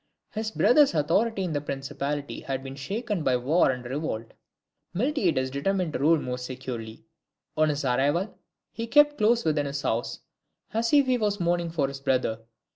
His 0.31 0.49
brother's 0.49 0.95
authority 0.95 1.43
in 1.43 1.53
the 1.53 1.61
principality 1.61 2.39
had 2.39 2.63
been 2.63 2.73
shaken 2.75 3.21
by 3.23 3.37
war 3.37 3.69
and 3.69 3.85
revolt: 3.85 4.31
Miltiades 4.95 5.51
determined 5.51 5.93
to 5.93 5.99
rule 5.99 6.19
more 6.19 6.39
securely. 6.39 7.05
On 7.55 7.69
his 7.69 7.85
arrival 7.85 8.35
he 8.71 8.87
kept 8.87 9.19
close 9.19 9.45
within 9.45 9.67
his 9.67 9.83
house, 9.83 10.21
as 10.73 10.91
if 10.91 11.05
he 11.05 11.19
was 11.19 11.39
mourning 11.39 11.69
for 11.69 11.87
his 11.87 11.99
brother. 11.99 12.39